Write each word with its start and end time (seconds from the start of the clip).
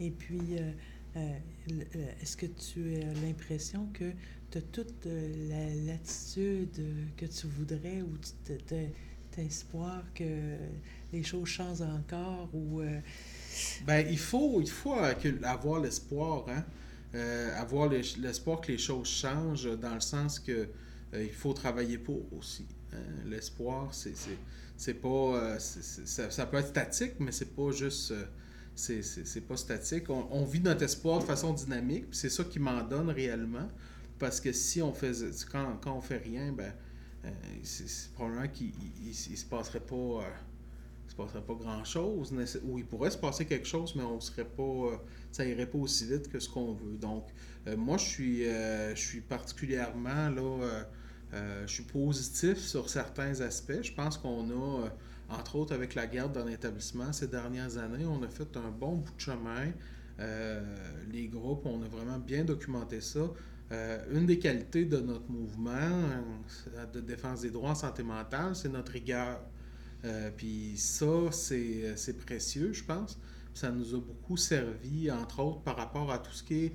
est-ce 0.00 0.74
que 2.36 2.46
tu 2.46 2.96
as 2.96 3.14
l'impression 3.24 3.86
que 3.92 4.10
tu 4.50 4.58
as 4.58 4.62
toute 4.62 5.06
la 5.06 5.72
latitude 5.86 6.84
que 7.16 7.26
tu 7.26 7.46
voudrais 7.46 8.02
ou 8.02 8.18
tu 8.44 8.58
espoir 9.40 10.04
que 10.14 10.56
les 11.12 11.24
choses 11.24 11.48
changent 11.48 11.82
encore 11.82 12.48
ou... 12.54 12.80
Ben, 13.86 14.06
il 14.08 14.18
faut, 14.18 14.60
il 14.60 14.70
faut 14.70 14.94
avoir 14.94 15.80
l'espoir, 15.80 16.46
hein? 16.48 16.64
avoir 17.56 17.88
l'espoir 17.88 18.60
que 18.60 18.72
les 18.72 18.78
choses 18.78 19.08
changent 19.08 19.76
dans 19.78 19.94
le 19.94 20.00
sens 20.00 20.38
que 20.38 20.68
il 21.16 21.32
faut 21.32 21.52
travailler 21.52 21.98
pour 21.98 22.32
aussi. 22.32 22.66
Hein. 22.92 22.96
L'espoir, 23.26 23.92
c'est 24.76 24.94
pas. 24.94 25.08
Euh, 25.08 25.58
ça, 25.58 26.46
peut 26.46 26.58
être 26.58 26.68
statique, 26.68 27.14
mais 27.20 27.32
c'est 27.32 27.54
pas 27.54 27.70
juste. 27.72 28.12
Euh, 28.90 29.02
c'est 29.02 29.40
pas 29.46 29.56
statique. 29.56 30.10
On, 30.10 30.44
vit 30.44 30.60
notre 30.60 30.82
espoir 30.82 31.20
de 31.20 31.24
façon 31.24 31.52
dynamique, 31.52 32.06
c'est 32.12 32.30
ça 32.30 32.44
qui 32.44 32.58
m'en 32.58 32.82
donne 32.82 33.10
réellement. 33.10 33.68
Parce 34.18 34.40
que 34.40 34.52
si 34.52 34.82
on 34.82 34.92
fait. 34.92 35.12
Quand, 35.50 35.78
quand 35.82 35.96
on 35.96 36.00
fait 36.00 36.18
rien, 36.18 36.52
ben. 36.52 36.72
Euh, 37.24 37.30
c'est 37.62 38.12
probablement 38.12 38.48
qu'il 38.48 38.72
il, 39.06 39.14
se 39.14 39.46
passerait 39.46 39.80
pas. 39.80 40.24
passerait 41.16 41.42
pas 41.42 41.54
grand 41.54 41.84
chose, 41.84 42.34
ou 42.64 42.78
il 42.78 42.84
pourrait 42.84 43.10
se 43.10 43.16
passer 43.16 43.46
quelque 43.46 43.66
chose, 43.66 43.94
mais 43.96 44.02
on 44.02 44.20
serait 44.20 44.44
pas, 44.44 45.00
ça 45.30 45.44
irait 45.46 45.66
pas 45.66 45.78
aussi 45.78 46.06
vite 46.06 46.28
que 46.28 46.38
ce 46.40 46.48
qu'on 46.48 46.74
veut. 46.74 46.98
Donc, 46.98 47.28
moi, 47.78 47.96
je 47.96 48.04
suis, 48.04 48.44
je 48.44 49.00
suis 49.00 49.20
particulièrement 49.20 50.28
là, 50.28 50.84
euh, 51.34 51.66
je 51.66 51.72
suis 51.72 51.82
positif 51.82 52.58
sur 52.58 52.88
certains 52.88 53.40
aspects. 53.40 53.82
Je 53.82 53.92
pense 53.92 54.18
qu'on 54.18 54.50
a, 54.50 54.84
euh, 54.84 54.88
entre 55.54 55.60
autres 55.60 55.74
avec 55.74 55.94
la 55.94 56.06
garde 56.08 56.32
dans 56.32 56.44
l'établissement 56.44 57.12
ces 57.12 57.28
dernières 57.28 57.78
années, 57.78 58.04
on 58.04 58.22
a 58.24 58.28
fait 58.28 58.56
un 58.56 58.70
bon 58.70 58.96
bout 58.96 59.14
de 59.14 59.20
chemin. 59.20 59.70
Euh, 60.18 60.60
les 61.12 61.28
groupes, 61.28 61.64
on 61.64 61.80
a 61.82 61.86
vraiment 61.86 62.18
bien 62.18 62.44
documenté 62.44 63.00
ça. 63.00 63.30
une 64.12 64.26
des 64.26 64.38
qualités 64.38 64.84
de 64.84 64.98
notre 64.98 65.30
mouvement 65.30 66.08
de 66.92 67.00
défense 67.00 67.42
des 67.42 67.50
droits 67.50 67.70
en 67.70 67.74
santé 67.74 68.02
mentale, 68.02 68.56
c'est 68.56 68.68
notre 68.68 68.92
rigueur. 68.92 69.40
Puis 70.36 70.74
ça, 70.76 71.30
c'est 71.30 72.16
précieux, 72.26 72.72
je 72.72 72.84
pense. 72.84 73.18
Ça 73.54 73.70
nous 73.70 73.94
a 73.94 73.98
beaucoup 73.98 74.36
servi, 74.36 75.10
entre 75.10 75.40
autres, 75.40 75.62
par 75.62 75.76
rapport 75.76 76.10
à 76.10 76.18
tout 76.18 76.32
ce 76.32 76.42
qui 76.42 76.64
est 76.64 76.72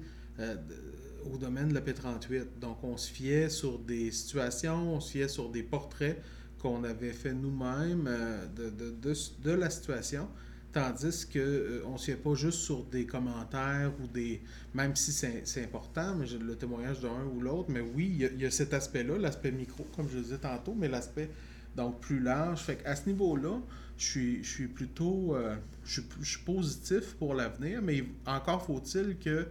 au 1.32 1.38
domaine 1.38 1.70
de 1.70 1.74
la 1.74 1.82
P38. 1.82 2.60
Donc, 2.60 2.84
on 2.84 2.96
se 2.96 3.12
fiait 3.12 3.50
sur 3.50 3.78
des 3.80 4.12
situations, 4.12 4.96
on 4.96 5.00
se 5.00 5.12
fiait 5.12 5.28
sur 5.28 5.50
des 5.50 5.64
portraits 5.64 6.22
qu'on 6.60 6.84
avait 6.84 7.14
fait 7.14 7.34
nous-mêmes 7.34 8.06
euh, 8.08 8.46
de, 8.48 8.70
de, 8.70 9.14
de, 9.44 9.52
la 9.52 9.70
situation, 9.70 10.28
tandis 10.74 11.26
qu'on 11.26 11.40
euh, 11.40 11.82
on 11.88 11.94
ne 11.94 11.98
se 11.98 12.06
fiait 12.06 12.16
pas 12.16 12.36
juste 12.36 12.60
sur 12.60 12.84
des 12.84 13.06
commentaires 13.06 13.92
ou 14.02 14.08
des... 14.08 14.42
Même 14.74 14.96
si 14.96 15.12
c'est 15.12 15.64
important, 15.64 16.16
mais 16.16 16.26
le 16.28 16.56
témoignage 16.56 17.00
d'un 17.00 17.24
ou 17.34 17.42
l'autre, 17.42 17.70
mais 17.70 17.82
oui, 17.82 18.28
il 18.34 18.42
y, 18.42 18.46
a, 18.46 18.52
cet 18.52 18.74
aspect-là, 18.74 19.18
l'aspect 19.18 19.52
micro, 19.52 19.88
comme 19.96 20.08
je 20.10 20.18
le 20.18 20.24
disais 20.24 20.38
tantôt, 20.38 20.76
mais 20.78 20.88
l'aspect 20.88 21.30
donc 21.76 22.00
plus 22.02 22.20
large. 22.20 22.62
Fait 22.62 22.86
à 22.86 22.96
ce 22.96 23.08
niveau-là, 23.08 23.62
je 23.98 24.04
suis, 24.04 24.44
je 24.44 24.50
suis 24.50 24.68
plutôt... 24.68 25.36
Euh, 25.36 25.56
je, 25.86 26.02
je, 26.22 26.30
suis 26.30 26.44
positif 26.44 27.16
pour 27.16 27.34
l'avenir, 27.34 27.82
mais 27.82 28.04
encore 28.26 28.66
faut-il 28.66 29.18
que 29.18 29.48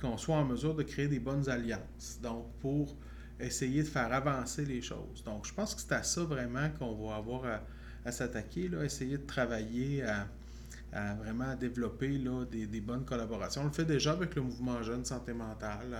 qu'on 0.00 0.16
soit 0.16 0.36
en 0.36 0.44
mesure 0.44 0.76
de 0.76 0.84
créer 0.84 1.08
des 1.08 1.18
bonnes 1.18 1.48
alliances. 1.48 2.20
Donc, 2.22 2.46
pour 2.60 2.94
essayer 3.40 3.82
de 3.82 3.88
faire 3.88 4.12
avancer 4.12 4.64
les 4.64 4.80
choses. 4.80 5.22
Donc, 5.24 5.46
je 5.46 5.52
pense 5.52 5.74
que 5.74 5.80
c'est 5.80 5.92
à 5.92 6.02
ça 6.02 6.22
vraiment 6.24 6.68
qu'on 6.78 6.94
va 6.94 7.16
avoir 7.16 7.62
à, 8.04 8.12
s'attaquer, 8.12 8.70
essayer 8.84 9.18
de 9.18 9.26
travailler 9.26 10.04
à, 10.04 11.14
vraiment 11.14 11.54
développer 11.56 12.16
là, 12.18 12.44
des, 12.44 12.80
bonnes 12.80 13.04
collaborations. 13.04 13.62
On 13.62 13.66
le 13.66 13.72
fait 13.72 13.84
déjà 13.84 14.12
avec 14.12 14.34
le 14.34 14.42
mouvement 14.42 14.82
Jeune 14.82 15.04
Santé 15.04 15.32
Mentale, 15.34 15.94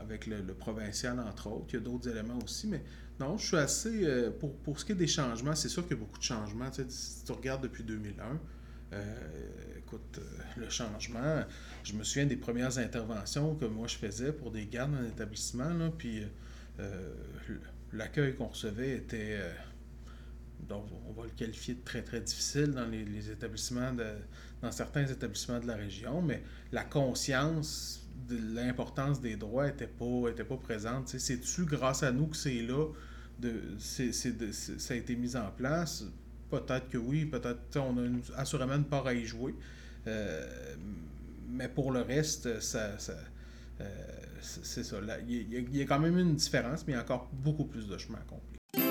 avec 0.00 0.26
le, 0.26 0.42
provincial, 0.54 1.18
entre 1.18 1.48
autres. 1.48 1.66
Il 1.70 1.74
y 1.74 1.76
a 1.78 1.80
d'autres 1.80 2.08
éléments 2.08 2.38
aussi, 2.44 2.68
mais 2.68 2.82
non, 3.18 3.36
je 3.36 3.46
suis 3.46 3.56
assez... 3.56 4.04
Euh, 4.04 4.30
pour, 4.30 4.56
pour 4.58 4.80
ce 4.80 4.84
qui 4.84 4.92
est 4.92 4.96
des 4.96 5.06
changements, 5.06 5.54
c'est 5.54 5.68
sûr 5.68 5.82
qu'il 5.82 5.92
y 5.92 6.00
a 6.00 6.02
beaucoup 6.02 6.18
de 6.18 6.24
changements. 6.24 6.70
Si 6.72 7.24
tu 7.24 7.32
regardes 7.32 7.62
depuis 7.62 7.84
2001, 7.84 8.38
euh, 8.92 9.78
écoute, 9.78 10.18
euh, 10.18 10.22
le 10.56 10.68
changement, 10.68 11.44
je 11.84 11.92
me 11.92 12.02
souviens 12.02 12.26
des 12.26 12.36
premières 12.36 12.78
interventions 12.78 13.54
que 13.54 13.64
moi 13.64 13.86
je 13.86 13.96
faisais 13.96 14.32
pour 14.32 14.50
des 14.50 14.66
gardes 14.66 14.92
dans 14.92 15.00
l'établissement, 15.00 15.72
là, 15.74 15.90
puis 15.96 16.24
euh, 16.80 17.12
l'accueil 17.92 18.34
qu'on 18.34 18.48
recevait 18.48 18.96
était, 18.96 19.38
on 20.70 21.12
va 21.12 21.24
le 21.24 21.30
qualifier 21.36 21.74
de 21.74 21.84
très 21.84 22.02
très 22.02 22.20
difficile 22.20 22.72
dans 22.72 22.86
les, 22.86 23.30
établissements, 23.30 23.92
de, 23.92 24.06
dans 24.60 24.72
certains 24.72 25.06
établissements 25.06 25.60
de 25.60 25.66
la 25.66 25.76
région, 25.76 26.20
mais 26.20 26.42
la 26.72 26.82
conscience 26.82 28.08
de 28.28 28.38
l'importance 28.54 29.20
des 29.20 29.36
droits 29.36 29.66
n'était 29.66 29.86
pas, 29.86 30.28
était 30.30 30.44
pas 30.44 30.56
présente. 30.56 31.08
C'est-tu 31.08 31.64
grâce 31.64 32.02
à 32.02 32.12
nous 32.12 32.26
que 32.26 32.36
c'est 32.36 32.62
là, 32.62 32.88
de, 33.38 33.60
ça 33.78 34.94
a 34.94 34.96
été 34.96 35.16
mis 35.16 35.36
en 35.36 35.50
place? 35.50 36.04
Peut-être 36.50 36.88
que 36.88 36.98
oui, 36.98 37.26
peut-être 37.26 37.76
on 37.76 37.96
a 37.96 38.40
assurément 38.40 38.74
une 38.74 38.84
part 38.84 39.06
à 39.06 39.14
y 39.14 39.24
jouer. 39.24 39.54
Euh, 40.06 40.74
mais 41.48 41.68
pour 41.68 41.92
le 41.92 42.00
reste, 42.00 42.60
ça, 42.60 42.96
euh, 43.80 43.84
c'est 44.40 44.84
ça. 44.84 44.96
Il 45.28 45.76
y, 45.76 45.82
a 45.82 45.84
quand 45.84 45.98
même 45.98 46.18
une 46.18 46.34
différence, 46.34 46.86
mais 46.86 46.94
il 46.94 46.96
y 46.96 46.98
a 46.98 47.02
encore 47.02 47.28
beaucoup 47.32 47.64
plus 47.64 47.88
de 47.88 47.98
chemin 47.98 48.18
accompli. 48.18 48.89